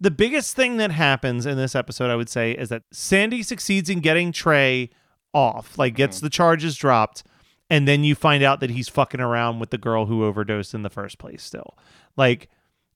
the 0.00 0.10
biggest 0.10 0.56
thing 0.56 0.76
that 0.78 0.90
happens 0.90 1.46
in 1.46 1.56
this 1.56 1.74
episode, 1.74 2.10
I 2.10 2.16
would 2.16 2.28
say, 2.28 2.52
is 2.52 2.68
that 2.68 2.82
Sandy 2.92 3.42
succeeds 3.42 3.88
in 3.88 4.00
getting 4.00 4.32
Trey 4.32 4.90
off, 5.32 5.78
like 5.78 5.94
gets 5.94 6.18
mm-hmm. 6.18 6.26
the 6.26 6.30
charges 6.30 6.76
dropped, 6.76 7.24
and 7.70 7.88
then 7.88 8.04
you 8.04 8.14
find 8.14 8.42
out 8.42 8.60
that 8.60 8.70
he's 8.70 8.88
fucking 8.88 9.20
around 9.20 9.58
with 9.58 9.70
the 9.70 9.78
girl 9.78 10.06
who 10.06 10.24
overdosed 10.24 10.74
in 10.74 10.82
the 10.82 10.90
first 10.90 11.18
place 11.18 11.42
still. 11.42 11.76
Like 12.16 12.48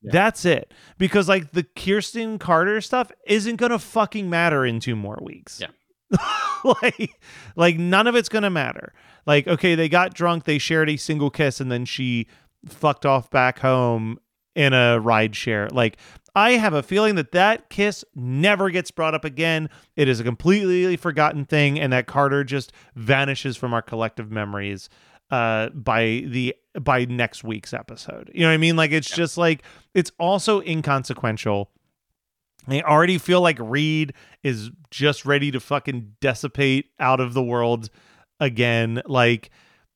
Yeah. 0.02 0.10
that's 0.12 0.44
it. 0.44 0.72
Because 0.98 1.28
like 1.28 1.52
the 1.52 1.64
Kirsten 1.64 2.38
Carter 2.38 2.80
stuff 2.80 3.10
isn't 3.26 3.56
gonna 3.56 3.78
fucking 3.78 4.28
matter 4.28 4.64
in 4.66 4.80
two 4.80 4.96
more 4.96 5.18
weeks. 5.22 5.60
Yeah. 5.60 6.18
like 6.82 7.10
like 7.56 7.78
none 7.78 8.06
of 8.06 8.14
it's 8.14 8.28
gonna 8.28 8.50
matter. 8.50 8.92
Like, 9.26 9.46
okay, 9.46 9.74
they 9.74 9.90
got 9.90 10.14
drunk, 10.14 10.44
they 10.44 10.56
shared 10.56 10.88
a 10.88 10.96
single 10.96 11.28
kiss, 11.30 11.60
and 11.60 11.70
then 11.70 11.84
she 11.84 12.28
fucked 12.66 13.04
off 13.04 13.30
back 13.30 13.58
home 13.58 14.18
in 14.54 14.72
a 14.72 14.98
ride 14.98 15.36
share. 15.36 15.68
Like, 15.68 15.98
I 16.34 16.52
have 16.52 16.74
a 16.74 16.82
feeling 16.82 17.14
that 17.16 17.32
that 17.32 17.70
kiss 17.70 18.04
never 18.14 18.70
gets 18.70 18.90
brought 18.90 19.14
up 19.14 19.24
again. 19.24 19.68
It 19.96 20.08
is 20.08 20.20
a 20.20 20.24
completely 20.24 20.96
forgotten 20.96 21.44
thing, 21.44 21.78
and 21.78 21.92
that 21.92 22.06
Carter 22.06 22.44
just 22.44 22.72
vanishes 22.94 23.56
from 23.56 23.74
our 23.74 23.82
collective 23.82 24.30
memories 24.30 24.88
uh 25.30 25.68
by 25.70 26.24
the 26.26 26.54
by 26.80 27.04
next 27.04 27.44
week's 27.44 27.74
episode. 27.74 28.30
You 28.34 28.42
know 28.42 28.48
what 28.48 28.54
I 28.54 28.58
mean? 28.58 28.76
Like 28.76 28.92
it's 28.92 29.10
just 29.10 29.36
like 29.36 29.62
it's 29.94 30.10
also 30.18 30.60
inconsequential. 30.62 31.70
I 32.66 32.82
already 32.82 33.18
feel 33.18 33.40
like 33.40 33.58
Reed 33.60 34.12
is 34.42 34.70
just 34.90 35.24
ready 35.24 35.50
to 35.50 35.60
fucking 35.60 36.14
dissipate 36.20 36.86
out 36.98 37.20
of 37.20 37.34
the 37.34 37.42
world 37.42 37.88
again. 38.40 39.02
Like 39.06 39.50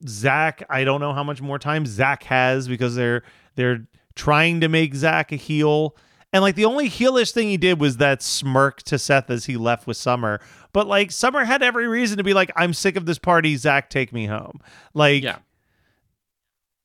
Zach, 0.09 0.65
I 0.71 0.85
don't 0.85 1.01
know 1.01 1.13
how 1.13 1.25
much 1.25 1.41
more 1.41 1.59
time 1.59 1.87
Zach 1.87 2.25
has 2.25 2.69
because 2.69 2.95
they're 2.95 3.23
they're 3.57 3.87
trying 4.15 4.61
to 4.61 4.69
make 4.69 4.95
Zach 4.95 5.33
a 5.33 5.37
heel. 5.37 5.97
And 6.33 6.43
like 6.43 6.55
the 6.55 6.65
only 6.65 6.89
heelish 6.89 7.33
thing 7.33 7.49
he 7.49 7.57
did 7.59 7.79
was 7.81 7.99
that 7.99 8.23
smirk 8.23 8.83
to 8.85 8.99
Seth 8.99 9.29
as 9.31 9.45
he 9.45 9.57
left 9.57 9.87
with 9.87 9.97
Summer. 9.99 10.41
But 10.73 10.87
like 10.87 11.11
Summer 11.11 11.45
had 11.45 11.63
every 11.63 11.87
reason 11.87 12.17
to 12.19 12.25
be 12.25 12.33
like, 12.35 12.51
I'm 12.57 12.73
sick 12.73 12.97
of 12.97 13.05
this 13.05 13.19
party. 13.19 13.57
Zach, 13.57 13.91
take 13.91 14.13
me 14.13 14.27
home. 14.27 14.61
Like 14.95 15.23
Yeah. 15.23 15.39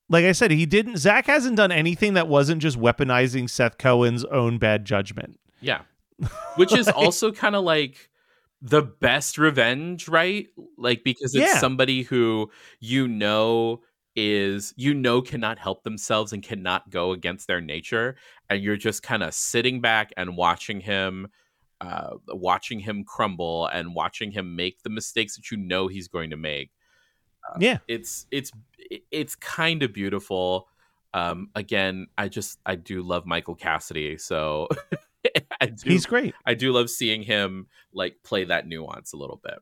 like 0.09 0.25
I 0.25 0.33
said, 0.33 0.51
he 0.51 0.65
didn't 0.65 0.97
Zach 0.97 1.27
hasn't 1.27 1.55
done 1.55 1.71
anything 1.71 2.13
that 2.15 2.27
wasn't 2.27 2.61
just 2.61 2.77
weaponizing 2.77 3.49
Seth 3.49 3.77
Cohen's 3.77 4.25
own 4.25 4.57
bad 4.57 4.83
judgment. 4.85 5.39
Yeah. 5.61 5.81
Which 6.57 6.73
is 6.73 6.87
also 6.89 7.31
kind 7.31 7.55
of 7.55 7.63
like 7.63 8.09
the 8.61 8.81
best 8.81 9.37
revenge, 9.37 10.07
right? 10.09 10.47
Like 10.77 11.03
because 11.05 11.33
it's 11.35 11.53
Yeah. 11.53 11.59
somebody 11.59 12.01
who 12.03 12.51
you 12.81 13.07
know 13.07 13.81
is 14.17 14.73
you 14.75 14.95
know 14.95 15.21
cannot 15.21 15.59
help 15.59 15.83
themselves 15.83 16.33
and 16.33 16.41
cannot 16.41 16.89
go 16.89 17.11
against 17.11 17.47
their 17.47 17.61
nature 17.61 18.15
and 18.49 18.63
you're 18.63 18.75
just 18.75 19.03
kind 19.03 19.21
of 19.21 19.31
sitting 19.33 19.79
back 19.79 20.11
and 20.17 20.35
watching 20.35 20.81
him 20.81 21.27
uh 21.81 22.15
watching 22.29 22.79
him 22.79 23.03
crumble 23.03 23.67
and 23.67 23.93
watching 23.93 24.31
him 24.31 24.55
make 24.55 24.81
the 24.81 24.89
mistakes 24.89 25.35
that 25.35 25.51
you 25.51 25.57
know 25.57 25.87
he's 25.87 26.07
going 26.07 26.31
to 26.31 26.35
make 26.37 26.71
yeah. 27.59 27.77
it's 27.87 28.25
it's 28.31 28.51
it's 29.11 29.35
kind 29.35 29.83
of 29.83 29.93
beautiful 29.93 30.67
um 31.13 31.49
again 31.55 32.07
i 32.17 32.27
just 32.27 32.59
i 32.65 32.73
do 32.75 33.03
love 33.03 33.25
michael 33.25 33.55
cassidy 33.55 34.17
so 34.17 34.67
i 35.61 35.67
do 35.67 35.89
He's 35.89 36.07
great. 36.07 36.33
i 36.45 36.55
do 36.55 36.73
love 36.73 36.89
seeing 36.89 37.21
him 37.21 37.67
like 37.93 38.15
play 38.23 38.45
that 38.45 38.67
nuance 38.67 39.13
a 39.13 39.17
little 39.17 39.39
bit 39.43 39.59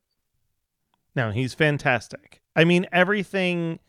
No, 1.15 1.31
he's 1.31 1.53
fantastic. 1.53 2.41
I 2.55 2.65
mean, 2.65 2.87
everything. 2.91 3.79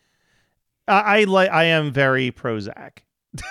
I, 0.87 1.19
I 1.19 1.23
like. 1.25 1.49
I 1.51 1.65
am 1.65 1.91
very 1.91 2.31
pro 2.31 2.59
Zach. 2.59 3.03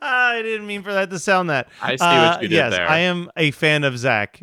I 0.00 0.42
didn't 0.42 0.66
mean 0.66 0.82
for 0.82 0.92
that 0.92 1.10
to 1.10 1.18
sound 1.18 1.50
that. 1.50 1.68
i 1.82 1.96
see 1.96 2.04
Uh, 2.04 2.32
what 2.32 2.42
you 2.42 2.48
did 2.48 2.54
yes, 2.54 2.72
there 2.72 2.88
I 2.88 2.98
am 2.98 3.30
a 3.36 3.50
fan 3.50 3.84
of 3.84 3.98
Zach. 3.98 4.42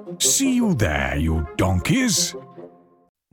See 0.21 0.53
you 0.55 0.75
there, 0.75 1.17
you 1.17 1.47
donkeys. 1.57 2.35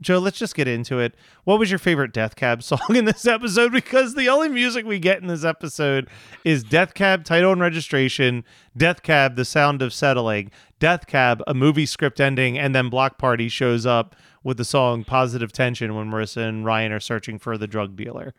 Joe, 0.01 0.17
let's 0.17 0.39
just 0.39 0.55
get 0.55 0.67
into 0.67 0.97
it. 0.99 1.13
What 1.43 1.59
was 1.59 1.69
your 1.69 1.77
favorite 1.77 2.13
Death 2.13 2.35
Cab 2.35 2.63
song 2.63 2.95
in 2.95 3.05
this 3.05 3.27
episode? 3.27 3.71
Because 3.71 4.15
the 4.15 4.27
only 4.29 4.49
music 4.49 4.85
we 4.85 4.97
get 4.97 5.21
in 5.21 5.27
this 5.27 5.43
episode 5.43 6.09
is 6.43 6.63
Death 6.63 6.93
Cab 6.95 7.25
title 7.25 7.51
and 7.51 7.61
registration, 7.61 8.43
Death 8.75 9.03
Cab 9.03 9.35
the 9.35 9.45
sound 9.45 9.81
of 9.83 9.93
settling, 9.93 10.49
Death 10.79 11.05
Cab 11.05 11.43
a 11.45 11.53
movie 11.53 11.85
script 11.85 12.19
ending, 12.19 12.57
and 12.57 12.73
then 12.73 12.89
Bloc 12.89 13.19
Party 13.19 13.49
shows 13.49 13.85
up 13.85 14.15
with 14.43 14.57
the 14.57 14.65
song 14.65 15.03
Positive 15.03 15.51
Tension 15.51 15.93
when 15.95 16.09
Marissa 16.09 16.47
and 16.47 16.65
Ryan 16.65 16.91
are 16.91 16.99
searching 16.99 17.37
for 17.37 17.55
the 17.57 17.67
drug 17.67 17.95
dealer. 17.95 18.33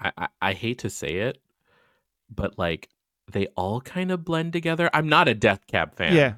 I, 0.00 0.12
I 0.16 0.28
i 0.40 0.52
hate 0.52 0.78
to 0.80 0.90
say 0.90 1.16
it 1.16 1.38
but 2.30 2.56
like 2.56 2.88
they 3.32 3.48
all 3.56 3.80
kind 3.80 4.12
of 4.12 4.24
blend 4.24 4.52
together 4.52 4.88
i'm 4.94 5.08
not 5.08 5.26
a 5.26 5.34
death 5.34 5.66
cab 5.66 5.96
fan 5.96 6.14
Yeah. 6.14 6.34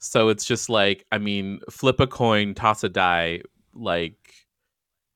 So 0.00 0.28
it's 0.28 0.44
just 0.44 0.68
like, 0.68 1.04
I 1.12 1.18
mean, 1.18 1.60
flip 1.70 2.00
a 2.00 2.06
coin, 2.06 2.54
toss 2.54 2.82
a 2.84 2.88
die, 2.88 3.42
like 3.74 4.16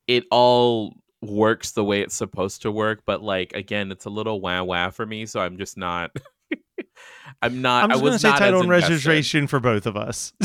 it 0.06 0.24
all 0.30 0.94
works 1.22 1.72
the 1.72 1.82
way 1.84 2.02
it's 2.02 2.14
supposed 2.14 2.62
to 2.62 2.70
work. 2.70 3.02
But 3.06 3.22
like 3.22 3.52
again, 3.54 3.90
it's 3.90 4.04
a 4.04 4.10
little 4.10 4.40
wah 4.40 4.62
wah 4.62 4.90
for 4.90 5.06
me. 5.06 5.26
So 5.26 5.40
I'm 5.40 5.56
just 5.56 5.76
not. 5.76 6.10
I'm 7.42 7.62
not. 7.62 7.84
I'm 7.84 7.90
just 7.90 8.00
I 8.00 8.04
going 8.04 8.12
to 8.12 8.18
say 8.18 8.30
title 8.30 8.60
and 8.60 8.68
registration 8.68 9.46
for 9.46 9.58
both 9.60 9.86
of 9.86 9.96
us. 9.96 10.32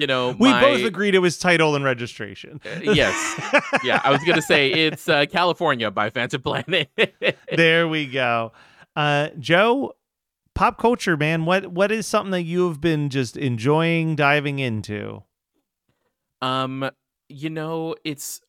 You 0.00 0.08
know, 0.08 0.34
we 0.36 0.50
my- 0.50 0.60
both 0.60 0.84
agreed 0.84 1.14
it 1.14 1.20
was 1.20 1.38
title 1.38 1.76
and 1.76 1.84
registration. 1.84 2.60
Uh, 2.64 2.80
yes. 2.82 3.14
Yeah, 3.84 4.00
I 4.02 4.10
was 4.10 4.20
gonna 4.24 4.42
say 4.42 4.72
it's 4.72 5.08
uh, 5.08 5.26
California 5.30 5.92
by 5.92 6.10
Phantom 6.10 6.42
Planet. 6.42 6.90
there 7.56 7.86
we 7.86 8.06
go. 8.06 8.50
Uh, 8.96 9.28
Joe, 9.38 9.92
pop 10.60 10.76
culture, 10.76 11.16
man. 11.16 11.46
What 11.46 11.68
what 11.68 11.90
is 11.90 12.06
something 12.06 12.32
that 12.32 12.42
you 12.42 12.68
have 12.68 12.82
been 12.82 13.08
just 13.08 13.38
enjoying 13.38 14.14
diving 14.14 14.58
into? 14.58 15.22
Um, 16.42 16.90
you 17.30 17.48
know, 17.48 17.96
it's 18.04 18.42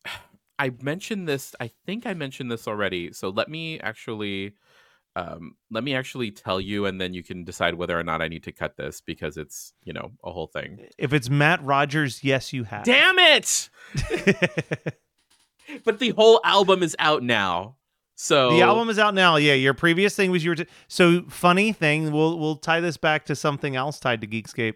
I 0.58 0.72
mentioned 0.82 1.26
this, 1.26 1.54
I 1.58 1.70
think 1.86 2.06
I 2.06 2.12
mentioned 2.12 2.52
this 2.52 2.68
already. 2.68 3.14
So 3.14 3.30
let 3.30 3.48
me 3.48 3.80
actually 3.80 4.52
um 5.16 5.56
let 5.70 5.84
me 5.84 5.94
actually 5.94 6.30
tell 6.30 6.60
you 6.60 6.84
and 6.84 7.00
then 7.00 7.14
you 7.14 7.22
can 7.22 7.44
decide 7.44 7.74
whether 7.76 7.98
or 7.98 8.04
not 8.04 8.20
I 8.20 8.28
need 8.28 8.42
to 8.44 8.52
cut 8.52 8.76
this 8.76 9.00
because 9.00 9.38
it's, 9.38 9.72
you 9.82 9.94
know, 9.94 10.12
a 10.22 10.30
whole 10.30 10.48
thing. 10.48 10.86
If 10.98 11.14
it's 11.14 11.30
Matt 11.30 11.64
Rogers, 11.64 12.22
yes, 12.22 12.52
you 12.52 12.64
have. 12.64 12.84
Damn 12.84 13.18
it. 13.18 13.70
but 15.84 15.98
the 15.98 16.10
whole 16.10 16.40
album 16.44 16.82
is 16.82 16.94
out 16.98 17.22
now. 17.22 17.76
So 18.14 18.50
The 18.52 18.62
album 18.62 18.88
is 18.90 18.98
out 18.98 19.14
now. 19.14 19.36
Yeah, 19.36 19.54
your 19.54 19.74
previous 19.74 20.14
thing 20.14 20.30
was 20.30 20.44
your. 20.44 20.54
T- 20.54 20.66
so 20.88 21.22
funny 21.28 21.72
thing. 21.72 22.12
We'll 22.12 22.38
we'll 22.38 22.56
tie 22.56 22.80
this 22.80 22.96
back 22.96 23.24
to 23.26 23.34
something 23.36 23.74
else 23.74 23.98
tied 23.98 24.20
to 24.20 24.26
Geekscape. 24.26 24.74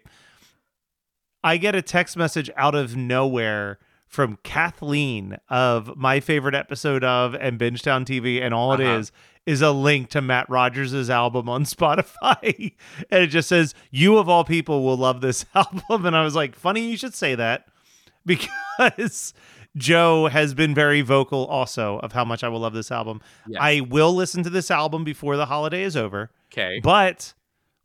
I 1.43 1.57
get 1.57 1.75
a 1.75 1.81
text 1.81 2.17
message 2.17 2.49
out 2.57 2.75
of 2.75 2.95
nowhere 2.97 3.79
from 4.07 4.37
Kathleen 4.43 5.37
of 5.49 5.95
my 5.95 6.19
favorite 6.19 6.55
episode 6.55 7.03
of 7.03 7.35
and 7.35 7.59
Bingetown 7.59 8.05
TV, 8.05 8.41
and 8.41 8.53
all 8.53 8.73
it 8.73 8.81
Uh-huh. 8.81 8.99
is 8.99 9.11
is 9.45 9.61
a 9.61 9.71
link 9.71 10.09
to 10.09 10.21
Matt 10.21 10.49
Rogers' 10.49 11.09
album 11.09 11.47
on 11.47 11.63
Spotify, 11.65 12.73
and 13.09 13.23
it 13.23 13.27
just 13.27 13.47
says, 13.47 13.73
"You 13.91 14.17
of 14.17 14.27
all 14.27 14.43
people 14.43 14.83
will 14.83 14.97
love 14.97 15.21
this 15.21 15.45
album." 15.55 16.05
And 16.05 16.17
I 16.17 16.23
was 16.23 16.35
like, 16.35 16.55
"Funny 16.55 16.89
you 16.89 16.97
should 16.97 17.13
say 17.13 17.35
that," 17.35 17.67
because 18.25 19.33
Joe 19.75 20.27
has 20.27 20.53
been 20.53 20.73
very 20.73 21.01
vocal 21.01 21.45
also 21.45 21.99
of 21.99 22.13
how 22.13 22.23
much 22.25 22.43
I 22.43 22.49
will 22.49 22.59
love 22.59 22.73
this 22.73 22.91
album. 22.91 23.21
Yes. 23.47 23.59
I 23.61 23.81
will 23.81 24.13
listen 24.13 24.43
to 24.43 24.49
this 24.49 24.71
album 24.71 25.03
before 25.03 25.37
the 25.37 25.45
holiday 25.45 25.83
is 25.83 25.95
over, 25.97 26.31
okay. 26.53 26.79
but 26.83 27.33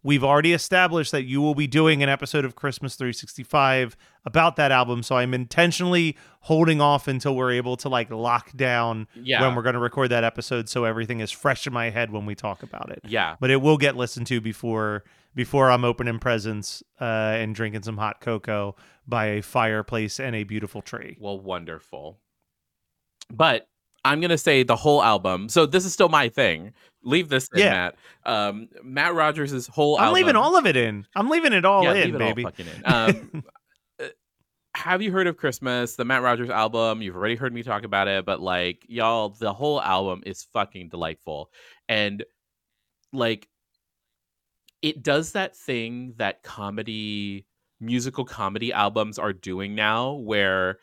we've 0.04 0.24
already 0.24 0.52
established 0.52 1.12
that 1.12 1.24
you 1.24 1.40
will 1.40 1.54
be 1.54 1.66
doing 1.68 2.02
an 2.02 2.08
episode 2.08 2.44
of 2.44 2.56
Christmas 2.56 2.96
365 2.96 3.96
about 4.24 4.56
that 4.56 4.72
album. 4.72 5.02
So 5.02 5.16
I'm 5.16 5.32
intentionally 5.32 6.16
holding 6.40 6.80
off 6.80 7.06
until 7.06 7.36
we're 7.36 7.52
able 7.52 7.76
to 7.78 7.88
like 7.88 8.10
lock 8.10 8.50
down 8.56 9.06
Yeah. 9.14 9.40
when 9.42 9.54
we're 9.54 9.62
going 9.62 9.74
to 9.74 9.78
record 9.80 10.10
that 10.10 10.24
episode 10.24 10.68
so 10.68 10.84
everything 10.84 11.20
is 11.20 11.30
fresh 11.30 11.66
in 11.68 11.72
my 11.72 11.90
head 11.90 12.10
when 12.10 12.26
we 12.26 12.34
talk 12.34 12.62
about 12.64 12.90
it. 12.90 13.00
Yeah. 13.06 13.36
But 13.38 13.50
it 13.50 13.62
will 13.62 13.76
get 13.78 13.96
listened 13.96 14.26
to 14.28 14.40
before 14.40 15.04
before 15.34 15.70
I'm 15.70 15.84
opening 15.84 16.18
presents 16.18 16.82
uh, 17.00 17.04
and 17.04 17.54
drinking 17.54 17.82
some 17.82 17.96
hot 17.96 18.20
cocoa 18.20 18.76
by 19.06 19.26
a 19.26 19.42
fireplace 19.42 20.20
and 20.20 20.36
a 20.36 20.44
beautiful 20.44 20.82
tree. 20.82 21.16
Well, 21.20 21.38
wonderful. 21.38 22.18
But 23.30 23.66
I'm 24.04 24.20
gonna 24.20 24.38
say 24.38 24.62
the 24.62 24.76
whole 24.76 25.02
album. 25.02 25.48
So 25.48 25.66
this 25.66 25.84
is 25.84 25.92
still 25.92 26.08
my 26.08 26.28
thing. 26.28 26.72
Leave 27.04 27.28
this 27.28 27.48
in, 27.54 27.60
Yeah. 27.60 27.70
Matt. 27.70 27.96
Um, 28.24 28.68
Matt 28.82 29.14
Rogers' 29.14 29.66
whole 29.66 29.98
album. 29.98 30.02
I'm 30.02 30.08
album. 30.08 30.14
leaving 30.26 30.36
all 30.36 30.56
of 30.56 30.66
it 30.66 30.76
in. 30.76 31.06
I'm 31.14 31.28
leaving 31.28 31.52
it 31.52 31.64
all 31.64 31.84
yeah, 31.84 31.94
in, 31.94 32.14
it 32.14 32.18
baby. 32.18 32.44
all 32.44 32.50
fucking 32.50 32.66
in. 32.66 32.82
Um, 32.84 33.44
uh, 34.00 34.08
have 34.74 35.02
you 35.02 35.12
heard 35.12 35.26
of 35.26 35.36
Christmas, 35.36 35.96
the 35.96 36.04
Matt 36.04 36.22
Rogers 36.22 36.50
album? 36.50 37.02
You've 37.02 37.16
already 37.16 37.36
heard 37.36 37.52
me 37.52 37.62
talk 37.62 37.84
about 37.84 38.08
it, 38.08 38.24
but 38.24 38.40
like, 38.40 38.84
y'all, 38.88 39.30
the 39.30 39.52
whole 39.52 39.80
album 39.80 40.22
is 40.26 40.46
fucking 40.52 40.88
delightful, 40.88 41.50
and 41.88 42.24
like, 43.12 43.48
it 44.82 45.02
does 45.02 45.32
that 45.32 45.56
thing 45.56 46.14
that 46.18 46.42
comedy, 46.42 47.46
musical 47.80 48.24
comedy 48.24 48.72
albums 48.72 49.18
are 49.18 49.32
doing 49.32 49.74
now, 49.74 50.12
where 50.14 50.78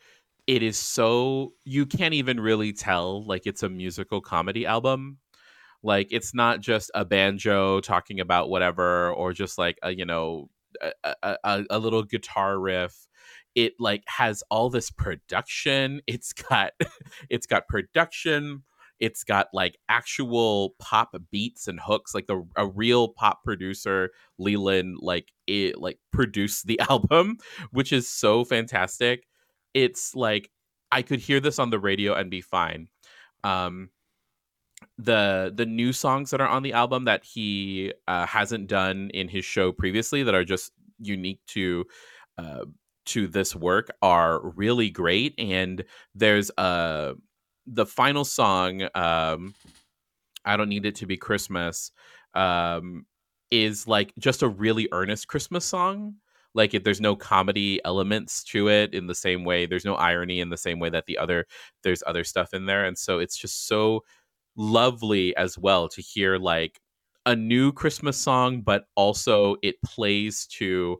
it 0.46 0.62
is 0.62 0.78
so 0.78 1.52
you 1.64 1.86
can't 1.86 2.14
even 2.14 2.40
really 2.40 2.72
tell 2.72 3.24
like 3.24 3.46
it's 3.46 3.62
a 3.62 3.68
musical 3.68 4.20
comedy 4.20 4.66
album. 4.66 5.18
Like 5.82 6.08
it's 6.10 6.34
not 6.34 6.60
just 6.60 6.90
a 6.94 7.04
banjo 7.04 7.80
talking 7.80 8.20
about 8.20 8.50
whatever 8.50 9.12
or 9.12 9.32
just 9.32 9.58
like 9.58 9.78
a 9.82 9.94
you 9.94 10.04
know 10.04 10.50
a, 11.04 11.16
a, 11.44 11.64
a- 11.70 11.78
little 11.78 12.02
guitar 12.02 12.58
riff. 12.58 13.08
It 13.54 13.74
like 13.78 14.04
has 14.06 14.42
all 14.50 14.70
this 14.70 14.90
production. 14.90 16.02
It's 16.06 16.32
got 16.32 16.72
it's 17.30 17.46
got 17.46 17.68
production 17.68 18.62
it's 19.00 19.24
got 19.24 19.48
like 19.52 19.78
actual 19.88 20.74
pop 20.78 21.14
beats 21.30 21.66
and 21.66 21.80
hooks 21.82 22.14
like 22.14 22.26
the 22.26 22.46
a 22.56 22.66
real 22.66 23.08
pop 23.08 23.42
producer 23.42 24.10
leland 24.38 24.98
like 25.00 25.32
it 25.46 25.78
like 25.78 25.98
produced 26.12 26.66
the 26.66 26.78
album 26.90 27.38
which 27.70 27.92
is 27.92 28.08
so 28.08 28.44
fantastic. 28.44 29.24
It's 29.74 30.14
like 30.14 30.50
i 30.92 31.02
could 31.02 31.20
hear 31.20 31.40
this 31.40 31.58
on 31.58 31.70
the 31.70 31.78
radio 31.78 32.14
and 32.14 32.30
be 32.30 32.40
fine. 32.40 32.88
Um 33.44 33.90
the 34.98 35.52
the 35.54 35.66
new 35.66 35.92
songs 35.92 36.30
that 36.30 36.40
are 36.40 36.48
on 36.48 36.62
the 36.62 36.72
album 36.72 37.04
that 37.04 37.24
he 37.24 37.92
uh, 38.08 38.26
hasn't 38.26 38.66
done 38.66 39.10
in 39.12 39.28
his 39.28 39.44
show 39.44 39.72
previously 39.72 40.22
that 40.22 40.34
are 40.34 40.44
just 40.44 40.72
unique 40.98 41.40
to 41.46 41.84
uh, 42.38 42.64
to 43.06 43.26
this 43.26 43.56
work 43.56 43.88
are 44.02 44.40
really 44.56 44.90
great 44.90 45.34
and 45.38 45.84
there's 46.14 46.50
uh 46.58 47.12
the 47.66 47.86
final 47.86 48.24
song 48.24 48.82
um 48.94 49.54
i 50.44 50.56
don't 50.56 50.68
need 50.68 50.86
it 50.86 50.94
to 50.94 51.06
be 51.06 51.16
christmas 51.16 51.92
um 52.34 53.04
is 53.50 53.86
like 53.86 54.12
just 54.18 54.42
a 54.42 54.48
really 54.48 54.88
earnest 54.92 55.28
christmas 55.28 55.64
song. 55.64 56.14
Like 56.54 56.74
if 56.74 56.82
there's 56.82 57.00
no 57.00 57.14
comedy 57.14 57.80
elements 57.84 58.42
to 58.44 58.68
it 58.68 58.92
in 58.92 59.06
the 59.06 59.14
same 59.14 59.44
way 59.44 59.66
there's 59.66 59.84
no 59.84 59.94
irony 59.94 60.40
in 60.40 60.50
the 60.50 60.56
same 60.56 60.80
way 60.80 60.90
that 60.90 61.06
the 61.06 61.18
other 61.18 61.46
there's 61.82 62.02
other 62.06 62.24
stuff 62.24 62.54
in 62.54 62.66
there. 62.66 62.84
And 62.84 62.98
so 62.98 63.18
it's 63.18 63.36
just 63.36 63.68
so 63.68 64.02
lovely 64.56 65.34
as 65.36 65.56
well 65.56 65.88
to 65.88 66.02
hear 66.02 66.36
like 66.38 66.80
a 67.26 67.36
new 67.36 67.70
christmas 67.70 68.16
song 68.16 68.62
but 68.62 68.86
also 68.96 69.54
it 69.62 69.80
plays 69.82 70.46
to 70.46 70.98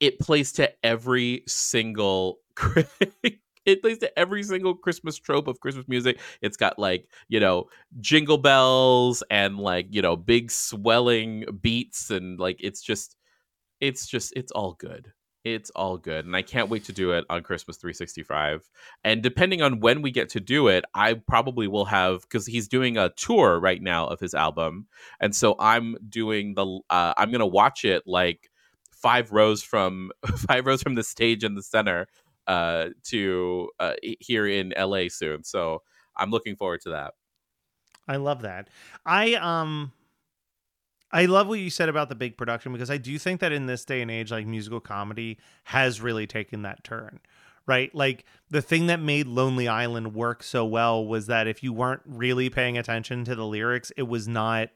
it 0.00 0.18
plays 0.18 0.52
to 0.52 0.72
every 0.84 1.42
single 1.46 2.38
it 3.68 3.82
plays 3.82 3.98
to 3.98 4.18
every 4.18 4.42
single 4.42 4.74
christmas 4.74 5.16
trope 5.18 5.46
of 5.46 5.60
christmas 5.60 5.86
music. 5.88 6.18
It's 6.40 6.56
got 6.56 6.78
like 6.78 7.08
you 7.28 7.38
know 7.38 7.66
jingle 8.00 8.38
bells 8.38 9.22
and 9.30 9.58
like 9.58 9.86
you 9.90 10.02
know 10.02 10.16
big 10.16 10.50
swelling 10.50 11.44
beats 11.60 12.10
and 12.10 12.40
like 12.40 12.56
it's 12.60 12.82
just 12.82 13.16
it's 13.80 14.06
just 14.06 14.32
it's 14.36 14.52
all 14.52 14.72
good. 14.72 15.12
It's 15.44 15.70
all 15.70 15.96
good 15.96 16.26
and 16.26 16.36
i 16.36 16.42
can't 16.42 16.68
wait 16.68 16.84
to 16.86 16.92
do 16.92 17.12
it 17.12 17.24
on 17.30 17.42
christmas 17.42 17.78
365 17.78 18.68
and 19.04 19.22
depending 19.22 19.62
on 19.62 19.80
when 19.80 20.02
we 20.02 20.10
get 20.10 20.28
to 20.30 20.40
do 20.40 20.66
it 20.68 20.84
i 20.94 21.14
probably 21.14 21.68
will 21.68 21.86
have 21.86 22.22
because 22.22 22.44
he's 22.44 22.68
doing 22.68 22.98
a 22.98 23.10
tour 23.16 23.58
right 23.58 23.80
now 23.80 24.08
of 24.08 24.20
his 24.20 24.34
album 24.34 24.88
and 25.20 25.34
so 25.34 25.54
i'm 25.58 25.96
doing 26.08 26.54
the 26.54 26.80
uh, 26.90 27.14
i'm 27.16 27.30
gonna 27.30 27.46
watch 27.46 27.84
it 27.84 28.02
like 28.04 28.50
five 28.90 29.30
rows 29.32 29.62
from 29.62 30.10
five 30.48 30.66
rows 30.66 30.82
from 30.82 30.96
the 30.96 31.04
stage 31.04 31.44
in 31.44 31.54
the 31.54 31.62
center 31.62 32.08
uh 32.48 32.88
to 33.04 33.70
uh 33.78 33.94
here 34.20 34.46
in 34.46 34.74
la 34.76 35.02
soon 35.08 35.44
so 35.44 35.82
i'm 36.16 36.30
looking 36.30 36.56
forward 36.56 36.80
to 36.80 36.90
that 36.90 37.12
I 38.08 38.16
love 38.16 38.42
that. 38.42 38.68
I 39.04 39.34
um 39.34 39.92
I 41.12 41.26
love 41.26 41.46
what 41.46 41.60
you 41.60 41.70
said 41.70 41.88
about 41.88 42.08
the 42.08 42.14
big 42.14 42.36
production 42.36 42.72
because 42.72 42.90
I 42.90 42.98
do 42.98 43.18
think 43.18 43.40
that 43.40 43.52
in 43.52 43.66
this 43.66 43.84
day 43.84 44.02
and 44.02 44.10
age 44.10 44.30
like 44.30 44.46
musical 44.46 44.80
comedy 44.80 45.38
has 45.64 46.00
really 46.00 46.26
taken 46.26 46.62
that 46.62 46.82
turn. 46.82 47.20
Right? 47.66 47.94
Like 47.94 48.24
the 48.48 48.62
thing 48.62 48.86
that 48.86 48.98
made 48.98 49.26
Lonely 49.26 49.68
Island 49.68 50.14
work 50.14 50.42
so 50.42 50.64
well 50.64 51.04
was 51.04 51.26
that 51.26 51.46
if 51.46 51.62
you 51.62 51.74
weren't 51.74 52.00
really 52.06 52.48
paying 52.48 52.78
attention 52.78 53.24
to 53.26 53.34
the 53.34 53.44
lyrics, 53.44 53.92
it 53.94 54.04
was 54.04 54.26
not 54.26 54.70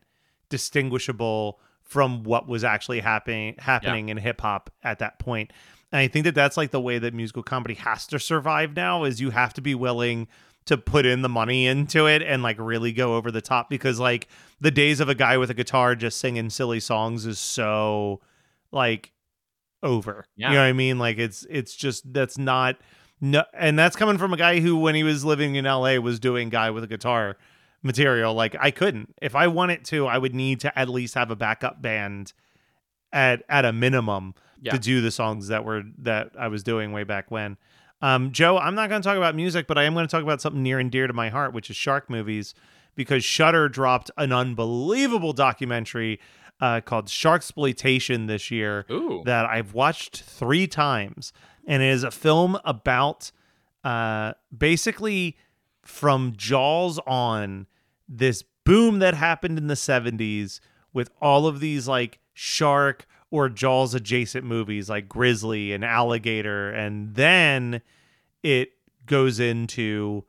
distinguishable 0.51 1.59
from 1.83 2.23
what 2.23 2.47
was 2.47 2.65
actually 2.65 3.01
happening 3.01 3.55
happening 3.59 4.11
in 4.11 4.19
hip 4.19 4.43
hop 4.43 4.71
at 4.83 4.99
that 4.99 5.19
point. 5.19 5.53
And 5.93 6.01
I 6.01 6.09
think 6.09 6.25
that 6.25 6.35
that's 6.35 6.57
like 6.57 6.71
the 6.71 6.81
way 6.81 6.99
that 6.99 7.15
musical 7.15 7.43
comedy 7.43 7.75
has 7.75 8.07
to 8.09 8.19
survive 8.19 8.75
now 8.75 9.05
is 9.05 9.21
you 9.21 9.31
have 9.31 9.53
to 9.55 9.61
be 9.61 9.75
willing 9.75 10.27
to 10.65 10.79
put 10.79 11.05
in 11.05 11.23
the 11.23 11.29
money 11.29 11.67
into 11.67 12.07
it 12.07 12.23
and 12.23 12.43
like 12.43 12.57
really 12.59 12.93
go 12.93 13.17
over 13.17 13.31
the 13.31 13.41
top 13.41 13.69
because 13.69 13.99
like 13.99 14.29
the 14.61 14.71
days 14.71 15.01
of 15.01 15.09
a 15.09 15.15
guy 15.15 15.37
with 15.37 15.51
a 15.51 15.55
guitar 15.55 15.95
just 15.95 16.19
singing 16.19 16.51
silly 16.51 16.81
songs 16.81 17.27
is 17.27 17.39
so 17.39 18.21
like 18.71 19.13
over. 19.83 20.25
Yeah. 20.37 20.49
You 20.49 20.55
know 20.55 20.61
what 20.63 20.69
I 20.69 20.73
mean? 20.73 20.99
Like 20.99 21.19
it's 21.19 21.47
it's 21.51 21.75
just 21.75 22.13
that's 22.13 22.39
not 22.39 22.77
no 23.21 23.45
and 23.53 23.79
that's 23.79 23.97
coming 23.97 24.19
from 24.19 24.33
a 24.33 24.37
guy 24.37 24.61
who 24.61 24.77
when 24.77 24.95
he 24.95 25.03
was 25.03 25.25
living 25.25 25.57
in 25.57 25.65
LA 25.65 25.97
was 25.97 26.21
doing 26.21 26.49
guy 26.49 26.71
with 26.71 26.85
a 26.85 26.89
guitar 26.89 27.37
material 27.83 28.33
like 28.33 28.55
I 28.59 28.71
couldn't. 28.71 29.15
If 29.21 29.35
I 29.35 29.49
wanted 29.49 29.85
to, 29.87 30.07
I 30.07 30.19
would 30.19 30.35
need 30.35 30.61
to 30.61 30.79
at 30.79 30.89
least 30.89 31.15
have 31.15 31.31
a 31.31 31.37
backup 31.37 31.83
band 31.83 32.33
at 33.13 33.43
at 33.49 33.65
a 33.65 33.73
minimum 33.73 34.35
Yeah. 34.63 34.73
to 34.73 34.79
do 34.79 35.01
the 35.01 35.11
songs 35.11 35.49
that 35.49 35.65
were 35.65 35.83
that 35.99 36.31
I 36.39 36.49
was 36.49 36.63
doing 36.63 36.93
way 36.93 37.05
back 37.05 37.31
when. 37.31 37.59
Um, 38.01 38.33
Joe, 38.33 38.59
I'm 38.59 38.75
not 38.75 38.89
going 38.89 39.03
to 39.03 39.07
talk 39.07 39.17
about 39.17 39.35
music, 39.37 39.67
but 39.67 39.77
I 39.79 39.85
am 39.85 39.95
going 39.95 40.07
to 40.07 40.11
talk 40.11 40.23
about 40.23 40.41
something 40.41 40.63
near 40.63 40.79
and 40.79 40.91
dear 40.91 41.07
to 41.07 41.13
my 41.13 41.29
heart, 41.29 41.53
which 41.53 41.71
is 41.71 41.77
shark 41.77 42.09
movies, 42.09 42.55
because 42.95 43.25
Shudder 43.25 43.69
dropped 43.69 44.11
an 44.17 44.33
unbelievable 44.33 45.33
documentary 45.33 46.21
uh, 46.61 46.81
called 46.81 47.09
Shark 47.09 47.41
Exploitation 47.41 48.27
this 48.27 48.51
year 48.51 48.87
Ooh. 48.91 49.23
that 49.25 49.47
I've 49.47 49.75
watched 49.75 50.23
three 50.23 50.67
times, 50.67 51.33
and 51.67 51.83
it 51.83 51.91
is 51.91 52.05
a 52.05 52.11
film 52.11 52.59
about 52.65 53.31
uh, 53.85 54.35
basically 54.57 55.37
from 55.85 56.35
Jaws 56.37 57.01
on 57.07 57.67
this 58.09 58.45
boom 58.65 59.01
that 59.01 59.15
happened 59.15 59.59
in 59.59 59.67
the 59.67 59.75
70s 59.75 60.61
with 60.93 61.11
all 61.21 61.47
of 61.47 61.61
these 61.61 61.89
like 61.89 62.21
shark 62.33 63.07
or 63.33 63.49
Jaws 63.49 63.95
adjacent 63.95 64.45
movies 64.45 64.91
like 64.91 65.09
Grizzly 65.09 65.73
and 65.73 65.85
Alligator. 65.85 66.71
And 66.71 67.15
then 67.15 67.81
it 68.43 68.73
goes 69.07 69.41
into 69.41 70.25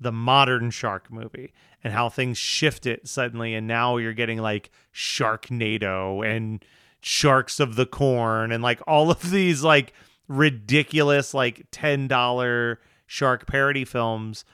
the 0.00 0.10
modern 0.10 0.70
shark 0.72 1.10
movie 1.10 1.52
and 1.84 1.94
how 1.94 2.08
things 2.08 2.36
shift 2.36 2.84
it 2.84 3.06
suddenly. 3.06 3.54
And 3.54 3.68
now 3.68 3.96
you're 3.96 4.12
getting 4.12 4.38
like 4.38 4.70
Sharknado 4.92 6.26
and 6.26 6.64
Sharks 7.00 7.60
of 7.60 7.76
the 7.76 7.86
Corn 7.86 8.50
and 8.50 8.60
like 8.62 8.80
all 8.88 9.12
of 9.12 9.30
these 9.30 9.62
like 9.62 9.92
ridiculous 10.26 11.32
like 11.32 11.70
$10 11.70 12.76
shark 13.06 13.46
parody 13.46 13.84
films. 13.84 14.44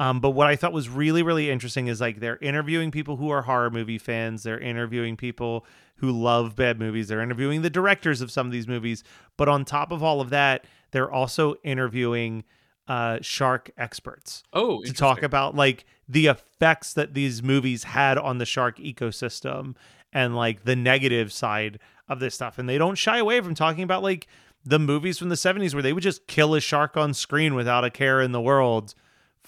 Um, 0.00 0.20
but 0.20 0.30
what 0.30 0.46
I 0.46 0.54
thought 0.54 0.72
was 0.72 0.88
really, 0.88 1.22
really 1.22 1.50
interesting 1.50 1.88
is 1.88 2.00
like 2.00 2.20
they're 2.20 2.36
interviewing 2.38 2.90
people 2.90 3.16
who 3.16 3.30
are 3.30 3.42
horror 3.42 3.70
movie 3.70 3.98
fans. 3.98 4.44
They're 4.44 4.60
interviewing 4.60 5.16
people 5.16 5.66
who 5.96 6.12
love 6.12 6.54
bad 6.54 6.78
movies. 6.78 7.08
They're 7.08 7.20
interviewing 7.20 7.62
the 7.62 7.70
directors 7.70 8.20
of 8.20 8.30
some 8.30 8.46
of 8.46 8.52
these 8.52 8.68
movies. 8.68 9.02
But 9.36 9.48
on 9.48 9.64
top 9.64 9.90
of 9.90 10.02
all 10.02 10.20
of 10.20 10.30
that, 10.30 10.64
they're 10.92 11.10
also 11.10 11.56
interviewing 11.64 12.44
uh, 12.86 13.18
shark 13.20 13.70
experts 13.76 14.42
Oh, 14.52 14.82
to 14.82 14.92
talk 14.92 15.22
about 15.22 15.54
like 15.54 15.84
the 16.08 16.26
effects 16.26 16.94
that 16.94 17.12
these 17.12 17.42
movies 17.42 17.84
had 17.84 18.16
on 18.16 18.38
the 18.38 18.46
shark 18.46 18.78
ecosystem 18.78 19.74
and 20.12 20.34
like 20.34 20.64
the 20.64 20.76
negative 20.76 21.32
side 21.32 21.80
of 22.08 22.20
this 22.20 22.34
stuff. 22.34 22.56
And 22.58 22.68
they 22.68 22.78
don't 22.78 22.94
shy 22.94 23.18
away 23.18 23.40
from 23.40 23.54
talking 23.54 23.82
about 23.82 24.02
like 24.02 24.26
the 24.64 24.78
movies 24.78 25.18
from 25.18 25.28
the 25.28 25.34
70s 25.34 25.74
where 25.74 25.82
they 25.82 25.92
would 25.92 26.02
just 26.02 26.26
kill 26.26 26.54
a 26.54 26.60
shark 26.60 26.96
on 26.96 27.12
screen 27.12 27.54
without 27.54 27.84
a 27.84 27.90
care 27.90 28.20
in 28.20 28.32
the 28.32 28.40
world 28.40 28.94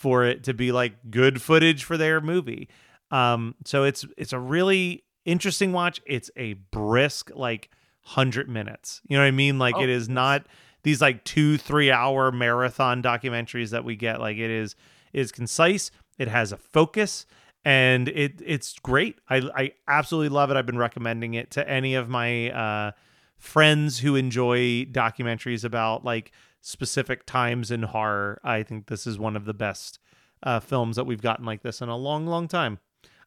for 0.00 0.24
it 0.24 0.44
to 0.44 0.54
be 0.54 0.72
like 0.72 0.94
good 1.10 1.42
footage 1.42 1.84
for 1.84 1.98
their 1.98 2.22
movie. 2.22 2.70
Um, 3.10 3.54
so 3.66 3.84
it's 3.84 4.06
it's 4.16 4.32
a 4.32 4.38
really 4.38 5.04
interesting 5.26 5.72
watch. 5.72 6.00
It's 6.06 6.30
a 6.36 6.54
brisk 6.54 7.30
like 7.34 7.68
hundred 8.00 8.48
minutes. 8.48 9.02
You 9.06 9.18
know 9.18 9.22
what 9.24 9.28
I 9.28 9.32
mean? 9.32 9.58
Like 9.58 9.74
Oh, 9.76 9.82
it 9.82 9.90
is 9.90 10.08
not 10.08 10.46
these 10.84 11.02
like 11.02 11.22
two 11.24 11.58
three 11.58 11.90
hour 11.90 12.32
marathon 12.32 13.02
documentaries 13.02 13.70
that 13.72 13.84
we 13.84 13.94
get. 13.94 14.20
Like 14.20 14.38
it 14.38 14.50
is 14.50 14.74
it 15.12 15.20
is 15.20 15.32
concise. 15.32 15.90
It 16.18 16.28
has 16.28 16.50
a 16.50 16.56
focus 16.56 17.26
and 17.62 18.08
it 18.08 18.40
it's 18.42 18.78
great. 18.78 19.18
I 19.28 19.42
I 19.54 19.72
absolutely 19.86 20.30
love 20.30 20.50
it. 20.50 20.56
I've 20.56 20.64
been 20.64 20.78
recommending 20.78 21.34
it 21.34 21.50
to 21.50 21.68
any 21.68 21.94
of 21.94 22.08
my 22.08 22.50
uh, 22.52 22.92
friends 23.36 23.98
who 23.98 24.16
enjoy 24.16 24.86
documentaries 24.86 25.62
about 25.62 26.06
like 26.06 26.32
specific 26.60 27.26
times 27.26 27.70
in 27.70 27.82
horror. 27.82 28.40
I 28.44 28.62
think 28.62 28.86
this 28.86 29.06
is 29.06 29.18
one 29.18 29.36
of 29.36 29.44
the 29.44 29.54
best 29.54 29.98
uh, 30.42 30.60
films 30.60 30.96
that 30.96 31.04
we've 31.04 31.22
gotten 31.22 31.44
like 31.44 31.62
this 31.62 31.80
in 31.80 31.88
a 31.88 31.96
long, 31.96 32.26
long 32.26 32.48
time. 32.48 32.78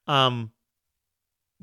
Um, 0.08 0.52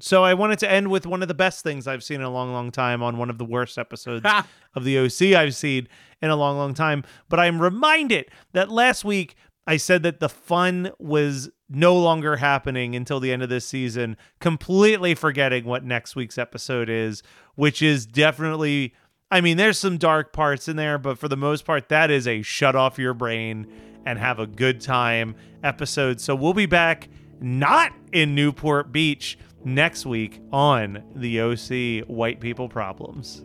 so 0.01 0.25
I 0.25 0.35
wanted 0.35 0.59
to 0.61 0.71
end 0.71 0.89
with 0.89 1.07
one 1.07 1.23
of 1.23 1.29
the 1.29 1.35
best 1.35 1.63
things 1.63 1.87
I've 1.87 2.03
seen 2.03 2.17
in 2.17 2.23
a 2.23 2.31
long, 2.31 2.53
long 2.53 2.71
time 2.71 3.03
on 3.03 3.19
one 3.19 3.31
of 3.31 3.39
the 3.39 3.45
worst 3.45 3.79
episodes 3.79 4.27
of 4.75 4.85
the 4.85 4.99
OC 4.99 5.39
I've 5.39 5.55
seen 5.55 5.89
in 6.23 6.31
a 6.31 6.37
long, 6.37 6.57
long 6.57 6.75
time. 6.75 7.05
But 7.29 7.41
I'm 7.41 7.61
reminded 7.61 8.27
that 8.53 8.71
last 8.71 9.05
week 9.05 9.37
I 9.67 9.77
said 9.77 10.03
that 10.05 10.21
the 10.21 10.29
fun 10.29 10.91
was 10.99 11.51
no 11.69 11.97
longer 11.97 12.37
happening 12.37 12.97
until 12.97 13.21
the 13.21 13.33
end 13.33 13.43
of 13.43 13.49
this 13.49 13.67
season, 13.67 14.17
completely 14.41 15.15
forgetting 15.15 15.65
what 15.65 15.85
next 15.85 16.17
week's 16.17 16.39
episode 16.39 16.89
is, 16.89 17.23
which 17.55 17.83
is 17.83 18.07
definitely. 18.07 18.95
I 19.31 19.41
mean, 19.41 19.57
there's 19.57 19.79
some 19.79 19.97
dark 19.97 20.33
parts 20.33 20.67
in 20.67 20.77
there, 20.77 20.99
but 20.99 21.19
for 21.19 21.29
the 21.29 21.37
most 21.37 21.65
part, 21.65 21.89
that 21.89 22.11
is 22.11 22.27
a 22.27 22.43
shut 22.43 22.75
off 22.75 22.99
your 22.99 23.15
brain 23.15 23.67
and 24.05 24.19
have 24.19 24.39
a 24.39 24.47
good 24.47 24.81
time 24.81 25.37
episode. 25.63 26.21
So 26.21 26.35
we'll 26.35 26.55
be 26.55 26.67
back 26.67 27.09
not 27.41 27.93
in 28.13 28.35
Newport 28.35 28.91
Beach 28.93 29.39
next 29.65 30.05
week 30.05 30.41
on 30.53 31.05
the 31.15 31.41
OC 31.41 32.09
White 32.09 32.41
People 32.41 32.69
Problems. 32.69 33.45